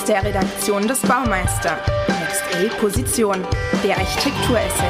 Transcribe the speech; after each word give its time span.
Aus 0.00 0.06
der 0.06 0.24
Redaktion 0.24 0.88
des 0.88 1.02
Baumeister. 1.02 1.76
Next 2.08 2.42
A 2.54 2.74
Position. 2.80 3.46
Der 3.84 3.98
Architekturessay. 3.98 4.88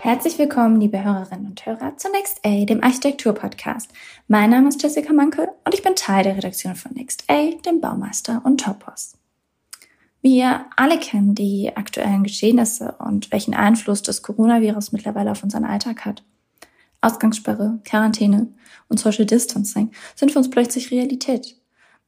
Herzlich 0.00 0.38
willkommen, 0.38 0.82
liebe 0.82 1.02
Hörerinnen 1.02 1.46
und 1.46 1.64
Hörer, 1.64 1.96
zu 1.96 2.10
Next 2.10 2.44
A, 2.44 2.66
dem 2.66 2.84
Architektur-Podcast. 2.84 3.90
Mein 4.26 4.50
Name 4.50 4.68
ist 4.68 4.82
Jessica 4.82 5.14
Mankel 5.14 5.48
und 5.64 5.72
ich 5.72 5.82
bin 5.82 5.94
Teil 5.96 6.24
der 6.24 6.36
Redaktion 6.36 6.76
von 6.76 6.92
Next 6.92 7.24
A, 7.28 7.52
dem 7.64 7.80
Baumeister 7.80 8.42
und 8.44 8.60
Topos. 8.60 9.16
Wir 10.20 10.66
alle 10.76 10.98
kennen 10.98 11.34
die 11.34 11.74
aktuellen 11.74 12.22
Geschehnisse 12.22 12.96
und 12.98 13.32
welchen 13.32 13.54
Einfluss 13.54 14.02
das 14.02 14.20
Coronavirus 14.20 14.92
mittlerweile 14.92 15.30
auf 15.30 15.42
unseren 15.42 15.64
Alltag 15.64 16.04
hat. 16.04 16.22
Ausgangssperre, 17.00 17.78
Quarantäne 17.84 18.48
und 18.88 19.00
Social 19.00 19.24
Distancing 19.24 19.90
sind 20.16 20.32
für 20.32 20.38
uns 20.38 20.50
plötzlich 20.50 20.90
Realität. 20.90 21.57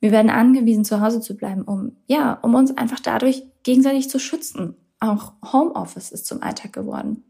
Wir 0.01 0.13
werden 0.13 0.31
angewiesen, 0.31 0.85
zu 0.85 1.01
Hause 1.01 1.21
zu 1.21 1.37
bleiben, 1.37 1.63
um, 1.63 1.97
ja, 2.07 2.35
um 2.43 2.55
uns 2.55 2.77
einfach 2.77 3.01
dadurch 3.01 3.45
gegenseitig 3.63 4.09
zu 4.09 4.19
schützen. 4.19 4.75
Auch 4.99 5.35
Homeoffice 5.53 6.11
ist 6.11 6.27
zum 6.27 6.43
Alltag 6.43 6.73
geworden. 6.73 7.25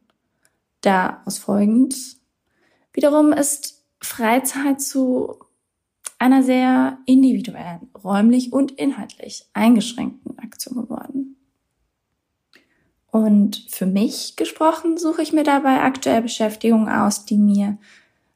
Daraus 0.81 1.39
folgend 1.39 1.95
wiederum 2.93 3.33
ist 3.33 3.85
Freizeit 4.01 4.81
zu 4.81 5.37
einer 6.19 6.43
sehr 6.43 6.99
individuellen, 7.07 7.91
räumlich 8.03 8.53
und 8.53 8.73
inhaltlich 8.73 9.47
eingeschränkten 9.53 10.39
Aktion 10.39 10.83
geworden. 10.83 11.37
Und 13.11 13.67
für 13.69 13.87
mich 13.87 14.37
gesprochen 14.37 14.97
suche 14.97 15.23
ich 15.23 15.33
mir 15.33 15.43
dabei 15.43 15.83
aktuell 15.83 16.23
Beschäftigungen 16.23 16.89
aus, 16.89 17.25
die 17.25 17.39
mir 17.39 17.79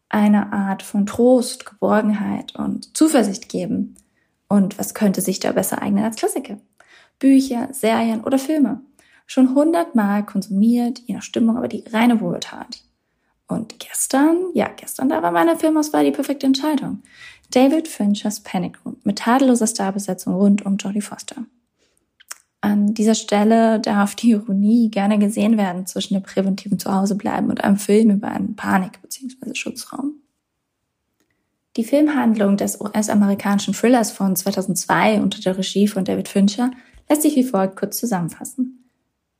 eine 0.08 0.52
Art 0.52 0.82
von 0.82 1.06
Trost, 1.06 1.66
Geborgenheit 1.66 2.56
und 2.56 2.96
Zuversicht 2.96 3.48
geben. 3.48 3.96
Und 4.54 4.78
was 4.78 4.94
könnte 4.94 5.20
sich 5.20 5.40
da 5.40 5.50
besser 5.50 5.82
eignen 5.82 6.04
als 6.04 6.14
Klassiker? 6.14 6.58
Bücher, 7.18 7.70
Serien 7.72 8.22
oder 8.22 8.38
Filme. 8.38 8.82
Schon 9.26 9.52
hundertmal 9.52 10.24
konsumiert, 10.24 11.00
je 11.06 11.16
nach 11.16 11.24
Stimmung, 11.24 11.56
aber 11.56 11.66
die 11.66 11.82
reine 11.90 12.20
Wohltat. 12.20 12.84
Und 13.48 13.80
gestern, 13.80 14.36
ja, 14.54 14.68
gestern, 14.68 15.08
da 15.08 15.24
war 15.24 15.32
meine 15.32 15.56
Filmauswahl 15.56 16.04
die 16.04 16.12
perfekte 16.12 16.46
Entscheidung. 16.46 17.02
David 17.50 17.88
Finchers 17.88 18.44
Panic 18.44 18.78
Room 18.84 18.96
mit 19.02 19.18
tadelloser 19.18 19.66
Starbesetzung 19.66 20.34
rund 20.34 20.64
um 20.64 20.76
Jodie 20.76 21.00
Foster. 21.00 21.44
An 22.60 22.94
dieser 22.94 23.16
Stelle 23.16 23.80
darf 23.80 24.14
die 24.14 24.30
Ironie 24.30 24.88
gerne 24.88 25.18
gesehen 25.18 25.58
werden 25.58 25.84
zwischen 25.86 26.14
dem 26.14 26.22
präventiven 26.22 26.78
Zuhausebleiben 26.78 27.50
und 27.50 27.64
einem 27.64 27.76
Film 27.76 28.10
über 28.10 28.28
einen 28.28 28.54
Panik- 28.54 29.02
bzw. 29.02 29.52
Schutzraum. 29.54 30.20
Die 31.76 31.82
Filmhandlung 31.82 32.56
des 32.56 32.80
US-amerikanischen 32.80 33.74
Thrillers 33.74 34.12
von 34.12 34.36
2002 34.36 35.20
unter 35.20 35.40
der 35.40 35.58
Regie 35.58 35.88
von 35.88 36.04
David 36.04 36.28
Fincher 36.28 36.70
lässt 37.08 37.22
sich 37.22 37.34
wie 37.34 37.42
folgt 37.42 37.74
kurz 37.74 37.98
zusammenfassen. 37.98 38.88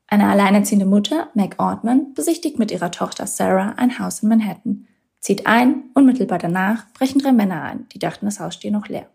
Eine 0.09 0.29
alleinerziehende 0.29 0.85
Mutter, 0.85 1.29
Meg 1.35 1.55
Ortman, 1.59 2.13
besichtigt 2.15 2.59
mit 2.59 2.73
ihrer 2.73 2.91
Tochter 2.91 3.29
Sarah 3.29 3.75
ein 3.77 4.01
Haus 4.01 4.25
in 4.25 4.31
Manhattan, 4.31 4.89
zieht 5.21 5.47
ein, 5.47 5.85
unmittelbar 5.95 6.39
danach 6.39 6.93
brechen 6.93 7.21
drei 7.21 7.33
Männer 7.33 7.63
ein, 7.63 7.87
die 7.93 8.01
dachten, 8.01 8.27
das 8.27 8.41
Haus 8.41 8.55
stehe 8.55 8.75
noch 8.75 8.89
leer. 8.89 9.09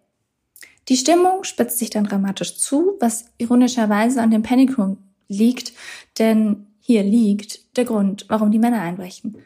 Die 0.88 0.98
Stimmung 0.98 1.44
spitzt 1.44 1.78
sich 1.78 1.89
dann 1.89 2.06
dramatisch 2.06 2.58
zu, 2.58 2.94
was 3.02 3.26
ironischerweise 3.38 4.22
an 4.22 4.31
dem 4.31 4.44
Panic 4.44 4.78
Room 4.78 4.98
liegt, 5.28 5.73
denn 6.20 6.67
hier 6.80 7.04
liegt 7.04 7.78
der 7.78 7.83
Grund, 7.83 8.26
warum 8.30 8.50
die 8.50 8.59
Männer 8.59 8.81
einbrechen. 8.81 9.38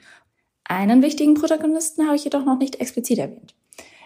Einen 0.63 1.01
wichtigen 1.01 1.33
Protagonisten 1.33 2.05
habe 2.05 2.15
ich 2.15 2.23
jedoch 2.23 2.45
noch 2.45 2.59
nicht 2.59 2.75
explizit 2.75 3.17
erwähnt. 3.17 3.55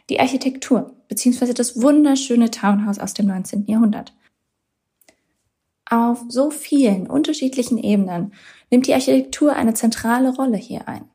Die 0.09 0.19
Architektur 0.19 0.95
bzw. 1.09 1.53
das 1.53 1.81
wunderschöne 1.81 2.52
Townhouse 2.52 3.00
aus 3.00 3.13
dem 3.13 3.28
19. 3.28 3.66
Jahrhundert. 3.68 4.13
Auf 5.90 6.23
so 6.28 6.50
vielen 6.50 7.07
unterschiedlichen 7.07 7.78
Ebenen 7.78 8.34
nimmt 8.69 8.88
die 8.88 8.94
Architektur 8.94 9.56
eine 9.56 9.73
zentrale 9.73 10.34
Rolle 10.35 10.57
hier 10.57 10.88
ein, 10.88 11.09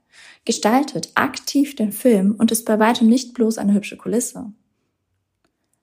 gestaltet 0.45 1.11
aktiv 1.15 1.77
den 1.77 1.93
Film 1.93 2.35
und 2.39 2.51
ist 2.51 2.65
bei 2.65 2.79
weitem 2.79 3.09
nicht 3.09 3.35
bloß 3.35 3.59
eine 3.59 3.75
hübsche 3.75 3.97
Kulisse. 3.97 4.53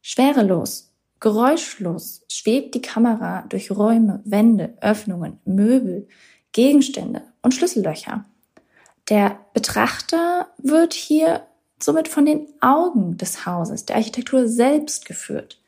Schwerelos, 0.01 0.91
geräuschlos 1.19 2.23
schwebt 2.29 2.73
die 2.73 2.81
Kamera 2.81 3.43
durch 3.49 3.69
Räume, 3.69 4.21
Wände, 4.25 4.75
Öffnungen, 4.81 5.39
Möbel, 5.45 6.07
Gegenstände 6.51 7.21
und 7.41 7.53
Schlüssellöcher. 7.53 8.25
Der 9.09 9.39
Betrachter 9.53 10.47
wird 10.57 10.93
hier 10.93 11.45
somit 11.81 12.07
von 12.07 12.25
den 12.25 12.47
Augen 12.61 13.17
des 13.17 13.45
Hauses, 13.45 13.85
der 13.85 13.95
Architektur 13.95 14.47
selbst 14.47 15.05
geführt, 15.05 15.59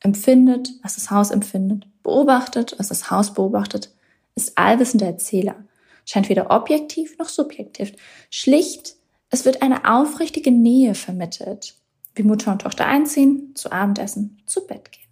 empfindet, 0.00 0.70
was 0.82 0.94
das 0.94 1.10
Haus 1.10 1.30
empfindet, 1.30 1.86
beobachtet, 2.02 2.74
was 2.78 2.88
das 2.88 3.10
Haus 3.10 3.34
beobachtet, 3.34 3.92
ist 4.34 4.56
allwissender 4.56 5.06
Erzähler, 5.06 5.56
scheint 6.04 6.28
weder 6.28 6.50
objektiv 6.50 7.18
noch 7.18 7.28
subjektiv. 7.28 7.92
Schlicht, 8.30 8.94
es 9.30 9.44
wird 9.44 9.62
eine 9.62 9.90
aufrichtige 9.90 10.52
Nähe 10.52 10.94
vermittelt, 10.94 11.74
wie 12.14 12.22
Mutter 12.22 12.52
und 12.52 12.62
Tochter 12.62 12.86
einziehen, 12.86 13.52
zu 13.54 13.72
Abendessen, 13.72 14.40
zu 14.46 14.66
Bett 14.66 14.92
gehen. 14.92 15.06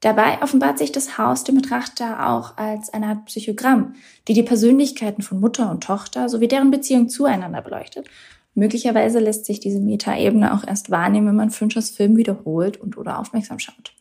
Dabei 0.00 0.42
offenbart 0.42 0.78
sich 0.78 0.90
das 0.90 1.16
Haus 1.16 1.44
dem 1.44 1.54
Betrachter 1.54 2.28
auch 2.28 2.56
als 2.56 2.92
eine 2.92 3.06
Art 3.06 3.26
Psychogramm, 3.26 3.94
die 4.26 4.34
die 4.34 4.42
Persönlichkeiten 4.42 5.22
von 5.22 5.38
Mutter 5.38 5.70
und 5.70 5.84
Tochter 5.84 6.28
sowie 6.28 6.48
deren 6.48 6.72
Beziehung 6.72 7.08
zueinander 7.08 7.62
beleuchtet. 7.62 8.08
Möglicherweise 8.54 9.18
lässt 9.18 9.46
sich 9.46 9.60
diese 9.60 9.80
Metaebene 9.80 10.52
auch 10.54 10.66
erst 10.66 10.90
wahrnehmen, 10.90 11.28
wenn 11.28 11.36
man 11.36 11.50
Finchers 11.50 11.90
Film 11.90 12.16
wiederholt 12.16 12.78
und 12.78 12.96
oder 12.98 13.18
aufmerksam 13.18 13.58
schaut. 13.58 13.94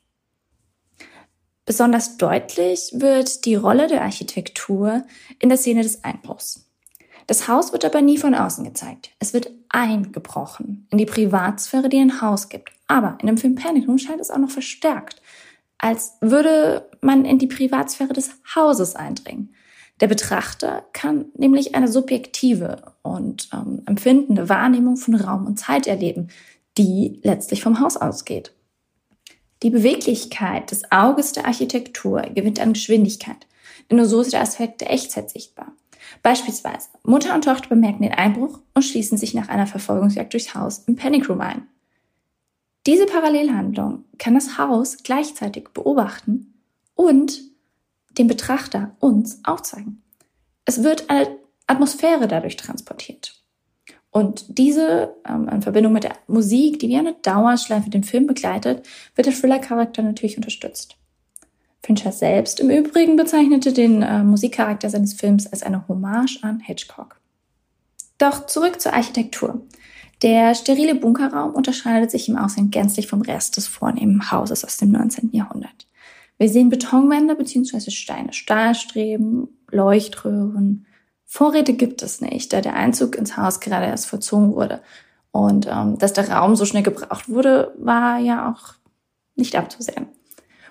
Besonders 1.66 2.17
deutlich 2.17 2.91
wird 2.95 3.45
die 3.45 3.56
Rolle 3.56 3.88
der 3.88 4.01
Architektur 4.01 5.03
in 5.39 5.50
der 5.50 5.57
Szene 5.57 5.84
des 5.84 6.03
Einbruchs. 6.03 6.67
Das 7.28 7.47
Haus 7.47 7.72
wird 7.72 7.85
aber 7.85 8.01
nie 8.01 8.17
von 8.17 8.35
außen 8.35 8.66
gezeigt. 8.66 9.12
Es 9.19 9.34
wird 9.34 9.51
eingebrochen 9.69 10.88
in 10.91 10.97
die 10.97 11.06
Privatsphäre, 11.06 11.88
die 11.88 12.00
ein 12.00 12.22
Haus 12.22 12.50
gibt. 12.50 12.72
Aber 12.88 13.18
in 13.22 13.28
dem 13.28 13.38
Film 13.38 13.56
Panic 13.56 13.88
Room 13.88 14.00
scheint 14.00 14.19
es 14.19 14.31
auch 14.31 14.38
noch 14.38 14.50
verstärkt, 14.50 15.22
als 15.78 16.18
würde 16.19 16.89
man 17.00 17.23
in 17.23 17.39
die 17.39 17.47
Privatsphäre 17.47 18.12
des 18.12 18.31
Hauses 18.53 18.95
eindringen. 18.95 19.56
Der 20.01 20.07
Betrachter 20.07 20.84
kann 20.94 21.25
nämlich 21.38 21.75
eine 21.75 21.88
subjektive 21.88 22.94
und 23.03 23.50
ähm, 23.53 23.84
empfindende 23.85 24.50
Wahrnehmung 24.50 24.97
von 24.97 25.13
Raum 25.13 25.45
und 25.45 25.59
Zeit 25.59 25.85
erleben, 25.85 26.29
die 26.79 27.19
letztlich 27.22 27.62
vom 27.62 27.79
Haus 27.79 27.97
ausgeht. 27.97 28.51
Die 29.62 29.69
Beweglichkeit 29.69 30.72
des 30.72 30.91
Auges 30.91 31.34
der 31.34 31.45
Architektur 31.45 32.22
gewinnt 32.34 32.59
an 32.59 32.73
Geschwindigkeit, 32.73 33.45
denn 33.89 33.97
nur 33.97 34.07
so 34.07 34.22
ist 34.22 34.34
der 34.34 34.41
Aspekt 34.41 34.81
der 34.81 34.91
Echtzeit 34.91 35.29
sichtbar. 35.29 35.72
Beispielsweise, 36.23 36.89
Mutter 37.03 37.35
und 37.35 37.44
Tochter 37.44 37.69
bemerken 37.69 38.01
den 38.01 38.13
Einbruch 38.13 38.59
und 38.73 38.81
schließen 38.81 39.19
sich 39.19 39.35
nach 39.35 39.50
einer 39.50 39.68
Verfolgungsjagd 39.68 40.33
durchs 40.33 40.56
Haus 40.56 40.79
im 40.88 40.95
Panic 40.95 41.29
Room 41.29 41.41
ein. 41.41 41.68
Diese 42.88 43.06
Parallelhandlung 43.06 44.06
kann 44.18 44.33
das 44.33 44.57
Haus 44.57 44.97
gleichzeitig 45.03 45.69
beobachten 45.69 46.56
und 46.95 47.50
dem 48.21 48.27
Betrachter 48.27 48.95
uns 48.99 49.39
aufzeigen. 49.43 50.03
Es 50.65 50.83
wird 50.83 51.09
eine 51.09 51.27
Atmosphäre 51.67 52.27
dadurch 52.27 52.55
transportiert. 52.55 53.35
Und 54.11 54.45
diese 54.59 55.15
ähm, 55.27 55.47
in 55.47 55.61
Verbindung 55.61 55.93
mit 55.93 56.03
der 56.03 56.17
Musik, 56.27 56.79
die 56.79 56.89
wie 56.89 56.97
eine 56.97 57.15
Dauerschleife 57.21 57.89
den 57.89 58.03
Film 58.03 58.27
begleitet, 58.27 58.85
wird 59.15 59.25
der 59.25 59.33
Thriller-Charakter 59.33 60.03
natürlich 60.03 60.37
unterstützt. 60.37 60.97
Fincher 61.81 62.11
selbst 62.11 62.59
im 62.59 62.69
Übrigen 62.69 63.15
bezeichnete 63.15 63.73
den 63.73 64.03
äh, 64.03 64.23
Musikcharakter 64.23 64.89
seines 64.89 65.13
Films 65.13 65.47
als 65.47 65.63
eine 65.63 65.88
Hommage 65.88 66.39
an 66.43 66.59
Hitchcock. 66.59 67.19
Doch 68.17 68.45
zurück 68.45 68.79
zur 68.79 68.94
Architektur. 68.94 69.62
Der 70.21 70.53
sterile 70.53 70.94
Bunkerraum 70.94 71.56
unterscheidet 71.56 72.12
sich 72.12 72.29
im 72.29 72.38
Aussehen 72.38 72.69
gänzlich 72.69 73.07
vom 73.07 73.21
Rest 73.21 73.57
des 73.57 73.65
vornehmen 73.65 74.29
Hauses 74.29 74.63
aus 74.63 74.77
dem 74.77 74.91
19. 74.91 75.31
Jahrhundert. 75.31 75.88
Wir 76.41 76.49
sehen 76.49 76.69
Betonwände 76.69 77.35
bzw. 77.35 77.91
Steine, 77.91 78.33
Stahlstreben, 78.33 79.47
Leuchtröhren. 79.69 80.88
Vorräte 81.23 81.73
gibt 81.73 82.01
es 82.01 82.19
nicht, 82.19 82.51
da 82.51 82.61
der 82.61 82.73
Einzug 82.73 83.15
ins 83.15 83.38
Haus 83.38 83.59
gerade 83.59 83.85
erst 83.85 84.07
vollzogen 84.07 84.55
wurde. 84.55 84.81
Und 85.29 85.67
ähm, 85.67 85.99
dass 85.99 86.13
der 86.13 86.31
Raum 86.31 86.55
so 86.55 86.65
schnell 86.65 86.81
gebraucht 86.81 87.29
wurde, 87.29 87.75
war 87.77 88.17
ja 88.17 88.49
auch 88.49 88.73
nicht 89.35 89.55
abzusehen. 89.55 90.07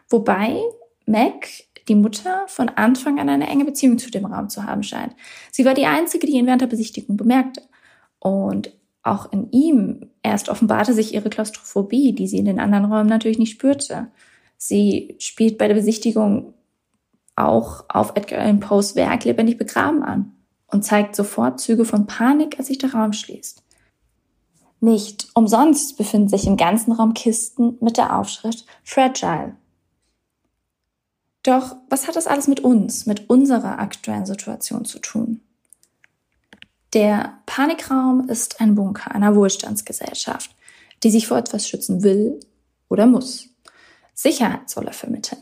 Wobei 0.09 0.61
Mac, 1.07 1.47
die 1.87 1.95
Mutter, 1.95 2.43
von 2.49 2.69
Anfang 2.71 3.21
an 3.21 3.29
eine 3.29 3.47
enge 3.47 3.65
Beziehung 3.65 3.97
zu 3.99 4.11
dem 4.11 4.25
Raum 4.25 4.49
zu 4.49 4.65
haben 4.65 4.83
scheint. 4.83 5.15
Sie 5.53 5.65
war 5.65 5.75
die 5.75 5.87
Einzige, 5.87 6.27
die 6.27 6.33
ihn 6.33 6.47
während 6.47 6.63
der 6.63 6.67
Besichtigung 6.67 7.17
bemerkte. 7.17 7.63
Und 8.19 8.77
auch 9.05 9.31
in 9.31 9.53
ihm 9.53 10.11
erst 10.25 10.49
offenbarte 10.49 10.95
sich 10.95 11.15
ihre 11.15 11.31
Klaustrophobie, 11.31 12.13
die 12.13 12.27
sie 12.27 12.39
in 12.39 12.47
den 12.47 12.59
anderen 12.59 12.87
Räumen 12.87 13.09
natürlich 13.09 13.39
nicht 13.39 13.53
spürte. 13.53 14.09
Sie 14.63 15.17
spielt 15.19 15.57
bei 15.57 15.69
der 15.69 15.75
Besichtigung 15.75 16.53
auch 17.35 17.87
auf 17.89 18.13
Edgar 18.15 18.41
Allan 18.41 18.61
Poes 18.61 18.95
Werk 18.95 19.25
lebendig 19.25 19.57
begraben 19.57 20.03
an 20.03 20.33
und 20.67 20.85
zeigt 20.85 21.17
sofort 21.17 21.59
Züge 21.59 21.87
von 21.87 22.07
Panik, 22.07 22.59
als 22.59 22.69
sich 22.69 22.77
der 22.77 22.93
Raum 22.93 23.15
schließt. 23.15 23.63
Nicht 24.81 25.29
umsonst 25.33 25.97
befinden 25.97 26.29
sich 26.29 26.47
im 26.47 26.59
ganzen 26.59 26.93
Raum 26.93 27.15
Kisten 27.15 27.79
mit 27.81 27.97
der 27.97 28.15
Aufschrift 28.15 28.67
Fragile. 28.85 29.57
Doch 31.43 31.77
was 31.89 32.07
hat 32.07 32.17
das 32.17 32.27
alles 32.27 32.47
mit 32.47 32.61
uns, 32.61 33.07
mit 33.07 33.31
unserer 33.31 33.79
aktuellen 33.79 34.27
Situation 34.27 34.85
zu 34.85 34.99
tun? 34.99 35.41
Der 36.93 37.39
Panikraum 37.47 38.29
ist 38.29 38.61
ein 38.61 38.75
Bunker 38.75 39.15
einer 39.15 39.35
Wohlstandsgesellschaft, 39.35 40.55
die 41.03 41.11
sich 41.11 41.27
vor 41.27 41.39
etwas 41.39 41.67
schützen 41.67 42.03
will 42.03 42.41
oder 42.91 43.07
muss. 43.07 43.50
Sicherheit 44.21 44.69
soll 44.69 44.87
er 44.87 44.93
vermitteln. 44.93 45.41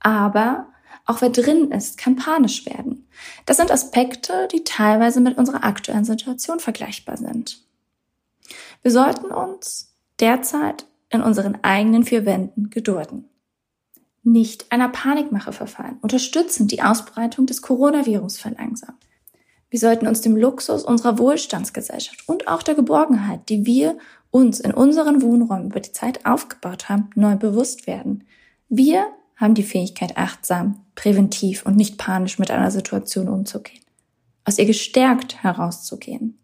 Aber 0.00 0.68
auch 1.06 1.22
wer 1.22 1.30
drin 1.30 1.72
ist, 1.72 1.96
kann 1.96 2.16
panisch 2.16 2.66
werden. 2.66 3.08
Das 3.46 3.56
sind 3.56 3.70
Aspekte, 3.70 4.48
die 4.52 4.64
teilweise 4.64 5.20
mit 5.20 5.38
unserer 5.38 5.64
aktuellen 5.64 6.04
Situation 6.04 6.60
vergleichbar 6.60 7.16
sind. 7.16 7.62
Wir 8.82 8.90
sollten 8.90 9.26
uns 9.26 9.94
derzeit 10.20 10.84
in 11.08 11.22
unseren 11.22 11.64
eigenen 11.64 12.04
vier 12.04 12.26
Wänden 12.26 12.68
gedulden. 12.68 13.30
Nicht 14.22 14.70
einer 14.72 14.90
Panikmache 14.90 15.52
verfallen, 15.52 15.96
unterstützend 16.02 16.72
die 16.72 16.82
Ausbreitung 16.82 17.46
des 17.46 17.62
Coronavirus 17.62 18.36
verlangsamen. 18.36 18.98
Wir 19.68 19.80
sollten 19.80 20.06
uns 20.06 20.20
dem 20.20 20.36
Luxus 20.36 20.84
unserer 20.84 21.18
Wohlstandsgesellschaft 21.18 22.28
und 22.28 22.48
auch 22.48 22.62
der 22.62 22.74
Geborgenheit, 22.74 23.48
die 23.48 23.66
wir 23.66 23.98
uns 24.30 24.60
in 24.60 24.72
unseren 24.72 25.22
Wohnräumen 25.22 25.70
über 25.70 25.80
die 25.80 25.92
Zeit 25.92 26.24
aufgebaut 26.24 26.88
haben, 26.88 27.10
neu 27.14 27.36
bewusst 27.36 27.86
werden. 27.86 28.24
Wir 28.68 29.06
haben 29.36 29.54
die 29.54 29.62
Fähigkeit, 29.62 30.16
achtsam, 30.16 30.84
präventiv 30.94 31.66
und 31.66 31.76
nicht 31.76 31.98
panisch 31.98 32.38
mit 32.38 32.50
einer 32.50 32.70
Situation 32.70 33.28
umzugehen, 33.28 33.82
aus 34.44 34.58
ihr 34.58 34.66
gestärkt 34.66 35.42
herauszugehen. 35.42 36.38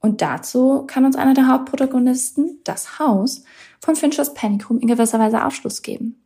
Und 0.00 0.22
dazu 0.22 0.84
kann 0.86 1.04
uns 1.04 1.16
einer 1.16 1.34
der 1.34 1.48
Hauptprotagonisten, 1.48 2.60
das 2.64 2.98
Haus, 2.98 3.44
von 3.80 3.96
Finchers 3.96 4.34
Panic 4.34 4.68
Room 4.68 4.78
in 4.78 4.88
gewisser 4.88 5.18
Weise 5.18 5.44
Aufschluss 5.44 5.82
geben. 5.82 6.22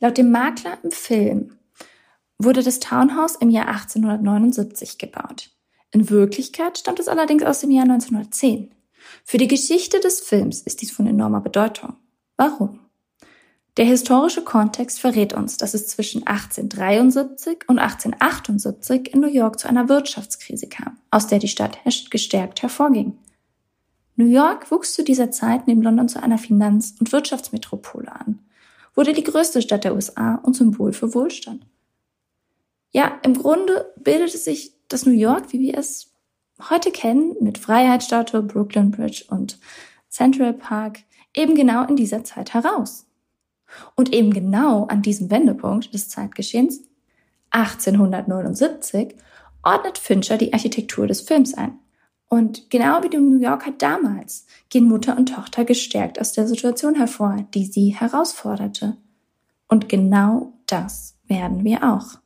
Laut 0.00 0.16
dem 0.16 0.30
Makler 0.30 0.78
im 0.82 0.90
Film 0.90 1.56
wurde 2.38 2.62
das 2.62 2.80
Townhouse 2.80 3.36
im 3.36 3.50
Jahr 3.50 3.68
1879 3.68 4.98
gebaut. 4.98 5.50
In 5.90 6.10
Wirklichkeit 6.10 6.78
stammt 6.78 7.00
es 7.00 7.08
allerdings 7.08 7.42
aus 7.42 7.60
dem 7.60 7.70
Jahr 7.70 7.84
1910. 7.84 8.74
Für 9.24 9.38
die 9.38 9.48
Geschichte 9.48 10.00
des 10.00 10.20
Films 10.20 10.60
ist 10.62 10.82
dies 10.82 10.90
von 10.90 11.06
enormer 11.06 11.40
Bedeutung. 11.40 11.94
Warum? 12.36 12.80
Der 13.76 13.84
historische 13.84 14.42
Kontext 14.42 15.00
verrät 15.00 15.34
uns, 15.34 15.58
dass 15.58 15.74
es 15.74 15.86
zwischen 15.86 16.26
1873 16.26 17.64
und 17.68 17.78
1878 17.78 19.12
in 19.12 19.20
New 19.20 19.28
York 19.28 19.58
zu 19.58 19.68
einer 19.68 19.88
Wirtschaftskrise 19.88 20.66
kam, 20.66 20.96
aus 21.10 21.26
der 21.26 21.38
die 21.38 21.48
Stadt 21.48 21.78
gestärkt 22.10 22.62
hervorging. 22.62 23.18
New 24.16 24.26
York 24.26 24.70
wuchs 24.70 24.94
zu 24.94 25.04
dieser 25.04 25.30
Zeit 25.30 25.66
neben 25.66 25.82
London 25.82 26.08
zu 26.08 26.22
einer 26.22 26.38
Finanz- 26.38 26.94
und 26.98 27.12
Wirtschaftsmetropole 27.12 28.10
an, 28.10 28.38
wurde 28.94 29.12
die 29.12 29.24
größte 29.24 29.60
Stadt 29.60 29.84
der 29.84 29.94
USA 29.94 30.36
und 30.36 30.56
Symbol 30.56 30.94
für 30.94 31.14
Wohlstand. 31.14 31.66
Ja, 32.96 33.20
im 33.24 33.34
Grunde 33.34 33.92
bildete 33.98 34.38
sich 34.38 34.72
das 34.88 35.04
New 35.04 35.12
York, 35.12 35.52
wie 35.52 35.60
wir 35.60 35.76
es 35.76 36.14
heute 36.70 36.90
kennen, 36.90 37.36
mit 37.42 37.58
Freiheitsstatue, 37.58 38.40
Brooklyn 38.40 38.90
Bridge 38.90 39.26
und 39.28 39.58
Central 40.08 40.54
Park, 40.54 41.00
eben 41.34 41.54
genau 41.54 41.86
in 41.86 41.96
dieser 41.96 42.24
Zeit 42.24 42.54
heraus. 42.54 43.04
Und 43.96 44.14
eben 44.14 44.32
genau 44.32 44.86
an 44.86 45.02
diesem 45.02 45.30
Wendepunkt 45.30 45.92
des 45.92 46.08
Zeitgeschehens, 46.08 46.84
1879, 47.50 49.14
ordnet 49.62 49.98
Fincher 49.98 50.38
die 50.38 50.54
Architektur 50.54 51.06
des 51.06 51.20
Films 51.20 51.52
ein. 51.52 51.78
Und 52.30 52.70
genau 52.70 53.02
wie 53.02 53.10
die 53.10 53.18
New 53.18 53.40
Yorker 53.40 53.72
damals 53.72 54.46
gehen 54.70 54.88
Mutter 54.88 55.18
und 55.18 55.34
Tochter 55.34 55.66
gestärkt 55.66 56.18
aus 56.18 56.32
der 56.32 56.48
Situation 56.48 56.94
hervor, 56.94 57.46
die 57.52 57.66
sie 57.66 57.90
herausforderte. 57.90 58.96
Und 59.68 59.90
genau 59.90 60.54
das 60.64 61.18
werden 61.26 61.62
wir 61.62 61.84
auch. 61.84 62.20